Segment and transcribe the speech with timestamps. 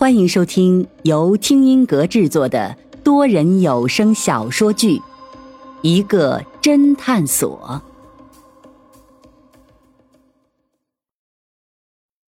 [0.00, 4.96] 欢迎收听由听音阁制作的多人有声小说剧
[5.82, 7.82] 《一个侦探所》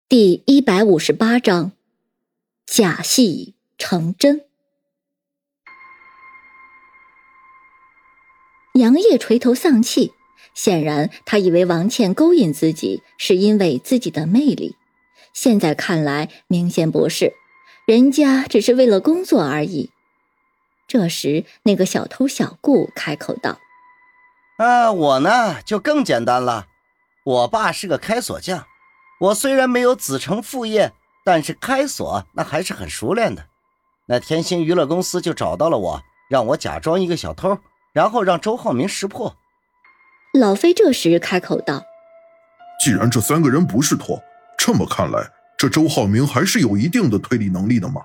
[0.09, 1.71] 第一百五十八章：
[2.66, 4.46] 假戏成真。
[8.75, 10.12] 杨业垂头丧气，
[10.55, 14.75] 显然他以为王倩勾引自己是因为自己的魅力，
[15.32, 17.34] 现在看来明显不是。
[17.90, 19.90] 人家只是为了工作而已。
[20.86, 23.58] 这时，那个小偷小顾开口道
[24.58, 26.68] ：“啊，我呢就更简单了。
[27.25, 28.64] 我爸是个开锁匠，
[29.18, 30.93] 我虽然没有子承父业，
[31.25, 33.47] 但是开锁那还是很熟练的。
[34.06, 37.58] 那天星娱乐公司就找到了我，让我假装一个小偷，
[37.92, 39.34] 然后让周浩明识破。”
[40.38, 41.83] 老飞这时开口道
[42.80, 44.22] ：“既然这三个人不是托，
[44.56, 45.28] 这么看来……”
[45.61, 48.00] 这周浩明还是有一定的推理能力的吗？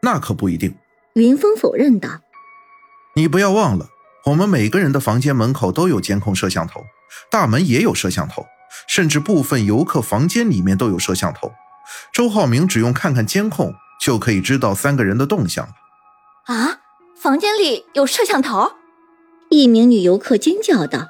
[0.00, 0.74] 那可不一定。
[1.12, 2.08] 云峰否认道
[3.16, 3.90] ：“你不要忘了，
[4.24, 6.80] 我们每个人的房间门口都有监控摄像头，
[7.30, 8.46] 大门也有摄像头，
[8.88, 11.52] 甚至部分游客房间里面都有摄像头。
[12.14, 15.74] 周浩明只用看看监控，就可以知道三个人的动向了。”
[16.48, 16.80] 啊！
[17.20, 18.72] 房间里有摄像头？
[19.50, 21.08] 一名女游客惊叫道：“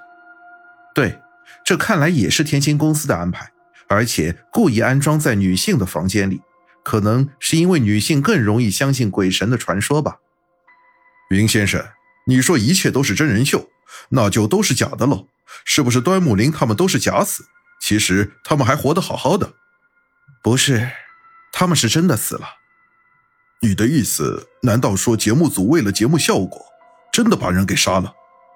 [0.93, 1.21] 对，
[1.65, 3.53] 这看来也是天星公司的安排。”
[3.89, 6.43] 而且故意安装在女性的房间里，
[6.83, 10.19] 可能是因为女性更容易相信鬼神的传说吧。
[11.31, 11.85] 云先生，
[12.27, 13.69] 你说一切都是真人秀，
[14.11, 15.29] 那就都是假的喽？
[15.65, 17.45] 是不是端木林他们都是假死？
[17.81, 19.53] 其实他们还活得好好的。
[20.43, 20.91] 不是，
[21.53, 22.47] 他们是真的死了。
[23.61, 26.65] 你的意思难道说节目组为了节目效果，
[27.13, 28.13] 真的把人给杀了？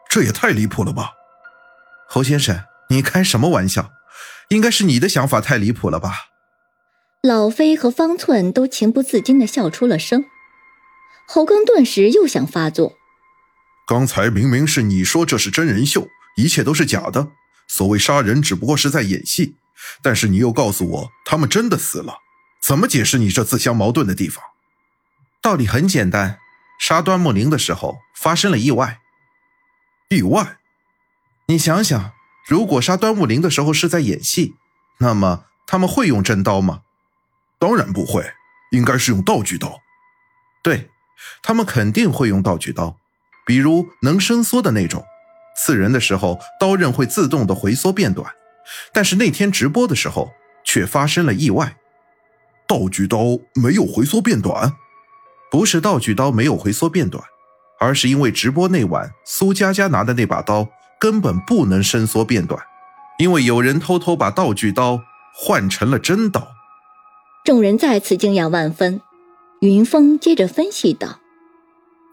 [0.09, 1.13] 这也太离谱了吧！
[2.09, 3.93] 侯先生，你开什么玩笑？
[4.51, 6.27] 应该是你的想法太离谱了吧？
[7.23, 10.25] 老飞和方寸都情不自禁的笑出了声。
[11.27, 12.97] 侯刚顿时又想发作。
[13.87, 17.29] 刚才明明是你说这是真人秀，一切都是假的，
[17.69, 19.57] 所谓杀人只不过是在演戏，
[20.03, 22.19] 但是你又告诉我他们真的死了，
[22.63, 24.43] 怎么解释你这自相矛盾的地方？
[25.43, 26.39] 道理很简单，
[26.81, 29.01] 杀端木林的时候发生了意外。
[30.09, 30.59] 意外？
[31.47, 32.13] 你想想。
[32.51, 34.57] 如果杀端木林的时候是在演戏，
[34.99, 36.81] 那么他们会用真刀吗？
[37.61, 38.33] 当然不会，
[38.73, 39.79] 应该是用道具刀。
[40.61, 40.91] 对，
[41.45, 42.97] 他们肯定会用道具刀，
[43.47, 45.05] 比如能伸缩的那种，
[45.57, 48.29] 刺人的时候刀刃会自动的回缩变短。
[48.93, 50.33] 但是那天直播的时候
[50.65, 51.77] 却发生了意外，
[52.67, 54.75] 道具刀没有回缩变短，
[55.53, 57.23] 不是道具刀没有回缩变短，
[57.79, 60.69] 而是因为直播那晚苏佳佳拿的那把刀。
[61.01, 62.63] 根本不能伸缩变短，
[63.19, 65.03] 因为有人偷偷把道具刀
[65.35, 66.53] 换成了真刀。
[67.43, 69.01] 众人再次惊讶万分。
[69.61, 71.21] 云峰接着分析道：“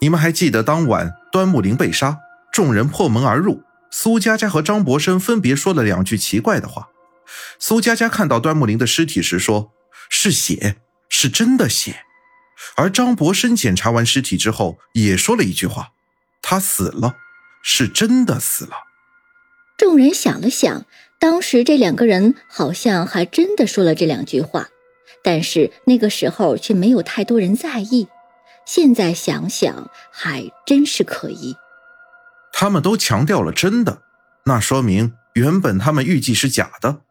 [0.01, 2.17] 你们还记得当晚端木林被杀，
[2.51, 3.61] 众人破门而入，
[3.91, 6.87] 苏佳佳和张博生分别说了两句奇怪的话。
[7.59, 9.71] 苏佳佳看到端木林的尸体时说
[10.09, 10.77] ：‘是血，
[11.09, 12.03] 是真的血。’
[12.75, 15.89] 而张博生检查完尸体之后也说了一句话
[16.41, 17.15] ：‘他死了。’”
[17.61, 18.71] 是真的死了。
[19.77, 20.85] 众人想了想，
[21.19, 24.69] 当时这两个人好像还真的说了这两句话，
[25.23, 28.07] 但是那个时候却没有太多人在意。
[28.65, 31.55] 现在想想，还真是可疑。
[32.51, 34.01] 他们都强调了真的，
[34.45, 37.01] 那说明原本他们预计是假的。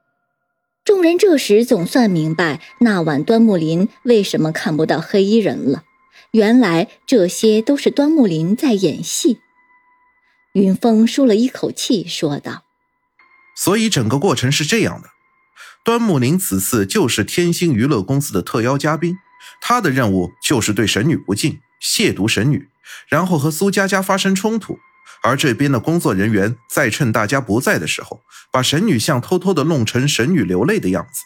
[0.85, 5.85] 众人这时总算明白那晚端木林为什么看不到黑衣人了。
[6.33, 9.39] 原来这些都是端木林在演戏。
[10.57, 12.63] 云峰舒了一口气，说道
[13.55, 15.11] ：“所以整个过程是这样的，
[15.85, 19.19] 端木林此次就是天星娱乐公司的特邀嘉宾，
[19.61, 22.71] 他的任务就是对神女不敬，亵渎神女，
[23.07, 24.79] 然后和苏佳佳发生冲突。
[25.23, 31.21] 而这边的工作人员在趁大家不在的时候，把神女像偷偷的弄成神女流泪的样子。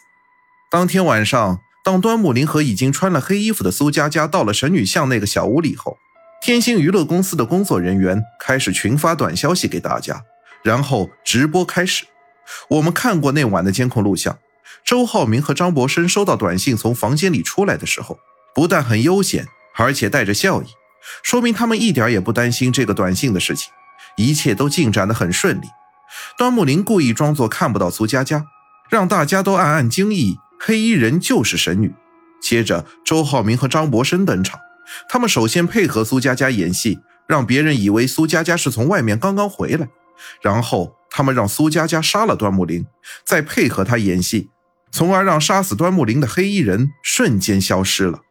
[0.69, 5.97] 当天晚上，当端木林和已经穿了黑衣服的苏佳佳到了神女像那个小屋里后。”
[6.41, 10.23] 天星娱乐公司的工作人员开始群发短消息给大家，
[10.63, 12.05] 然后直播开始。
[12.67, 14.39] 我们看过那晚的监控录像，
[14.83, 18.17] 周浩明和张博生收到短信从房间里出来的时候，
[18.55, 19.45] 不但很悠闲，
[19.75, 20.65] 而且带着笑意，
[21.21, 23.71] 说明他们一点也不担心这个短信的事情，
[24.17, 25.67] 一切都进展得很顺利。
[26.39, 28.47] 端木林故意装作看不到苏佳佳，
[28.89, 31.93] 让大家都暗暗惊异，黑衣人就是神女。
[32.41, 34.59] 接着，周浩明和张博生登场。
[35.09, 39.89] 他们首先配合苏佳佳演戏，让别人以为苏佳佳是从外面刚刚回来，
[40.41, 42.85] 然后他们让苏佳佳杀了端木林，
[43.25, 44.49] 再配合他演戏，
[44.91, 48.21] 从而让杀死端木林的黑衣人瞬间消失了。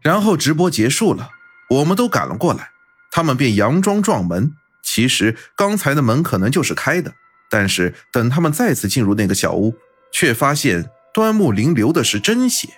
[0.00, 1.30] 然后直播结束了，
[1.70, 2.70] 我们都赶了过来，
[3.10, 4.52] 他们便佯装撞门。
[4.82, 7.12] 其实刚才的门可能就是开的，
[7.48, 9.74] 但是等他们再次进入那个小屋，
[10.12, 12.68] 却发现端木林流的是真血，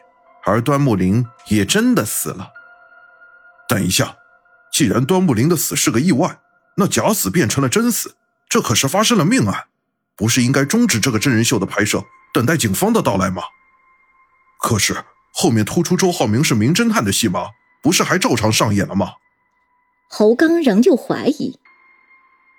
[0.45, 2.51] 而端木林也真的死了。
[3.69, 4.17] 等一下，
[4.73, 6.39] 既然端木林的死是个意外，
[6.77, 8.15] 那假死变成了真死，
[8.49, 9.65] 这可是发生了命案，
[10.17, 13.43] 不是应该终止这个真人秀的拍摄，等待警方的到来吗？
[14.61, 17.49] 可是后面突出周浩明是名侦探的戏码，
[17.83, 19.13] 不是还照常上演了吗？
[20.09, 21.59] 侯刚仍旧怀疑。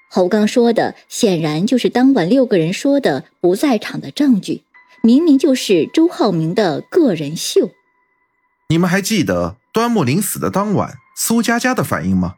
[0.10, 4.64] 侯刚说的显然就是当晚六个人说的不在场的证据，
[5.02, 7.72] 明明就是周浩明的个人秀。
[8.70, 12.36] 你们还记得端木林死的当晚苏佳佳的反应吗？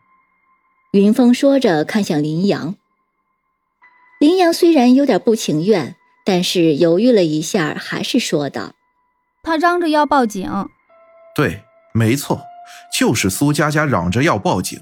[0.92, 2.76] 云峰说着看向林阳。
[4.20, 5.96] 林阳虽然有点不情愿，
[6.26, 8.74] 但是犹豫了一下，还是说道
[9.44, 10.50] ：“他嚷着要报警。”
[11.34, 11.64] 对，
[11.94, 12.42] 没错，
[12.98, 14.82] 就是苏佳佳嚷着要报警。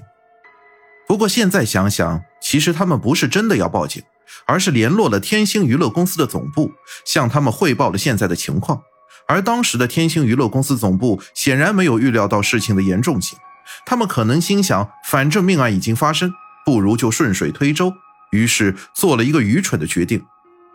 [1.06, 4.02] 不过现在想想，其实他们不是真的要报警，
[4.46, 6.72] 而是联络了天星娱乐公司的总部，
[7.04, 8.82] 向他们汇报了现在的情况。
[9.28, 13.38] 而当时的天星娱乐公司总部显然没有预料到事情的严重性，
[13.84, 16.32] 他们可能心想，反正命案已经发生，
[16.64, 17.92] 不如就顺水推舟，
[18.32, 20.24] 于是做了一个愚蠢的决定：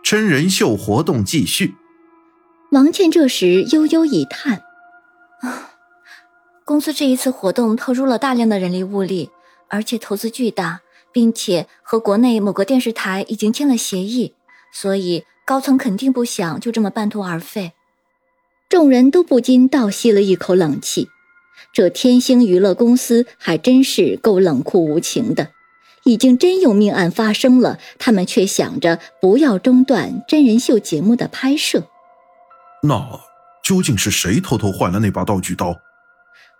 [0.02, 1.74] 真人秀活动继续。
[2.70, 4.62] 王倩这时悠悠一叹
[5.42, 5.70] ：“啊，
[6.64, 9.30] 公司这一次活动投入了大量的人力物力。”
[9.72, 10.82] 而且投资巨大，
[11.12, 14.34] 并且和国内某个电视台已经签了协议，
[14.70, 17.72] 所以高层肯定不想就这么半途而废。
[18.72, 21.10] 众人都不禁倒吸了一口冷气。
[21.74, 25.50] 这天星娱乐公司还真是够冷酷无情的，
[26.04, 31.86] 已经真有命案发生了，他们却想着不要中断真人秀节目的拍摄。
[32.84, 33.20] 那
[33.62, 35.76] 究竟是谁偷偷换了那把道具刀？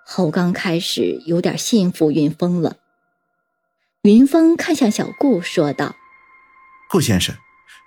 [0.05, 2.77] 侯刚开始有点信服云峰了。
[4.03, 5.95] 云峰看向小顾，说道
[6.93, 7.35] ：“顾先生，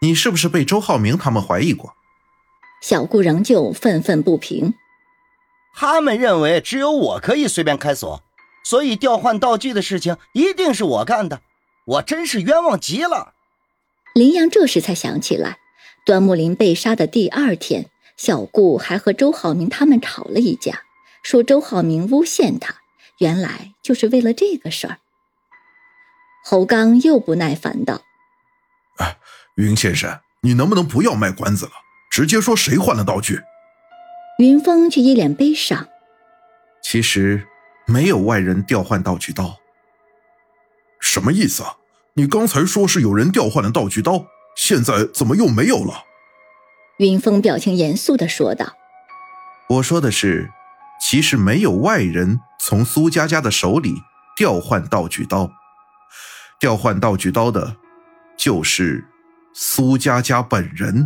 [0.02, 1.94] 你是不是被周浩明他们怀疑过？”
[2.88, 4.76] 小顾仍旧愤愤不平
[5.74, 8.22] ：“他们认为只有我可以随便开锁，
[8.64, 11.42] 所以调换道具的事情一定是我干的，
[11.88, 13.34] 我真是冤枉极了。”
[14.14, 15.58] 林阳这时才想起来，
[16.06, 20.84] 端木林被杀的第二天，小顾还和周浩明他们吵了一架，
[21.24, 22.76] 说周浩明诬陷他，
[23.18, 25.00] 原来就是为了这个事儿。
[26.44, 28.04] 侯刚又不耐烦道
[29.02, 29.18] ：“哎，
[29.56, 31.72] 云先生，你能不能不要卖关子了，
[32.16, 33.42] 直接说谁换了道具？”
[34.40, 35.90] 云峰却一脸悲伤
[36.82, 37.46] ：“其实
[37.86, 39.58] 没有外人调换道具刀。
[41.02, 41.76] 什么意思啊？
[42.14, 46.06] 你刚才说是有人调换了道具刀，现在怎么又没有了？”
[47.00, 48.78] 云峰表情严肃的说道
[49.68, 50.50] ：“我说的是，
[51.02, 53.94] 其实没有外人从苏佳佳的手里
[54.38, 55.52] 调换道具刀。”
[56.62, 57.76] 调换道具刀的，
[58.38, 59.04] 就是
[59.54, 61.06] 苏佳佳本人。